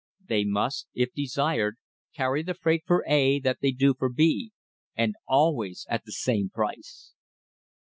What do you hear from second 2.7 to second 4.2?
for A that they do for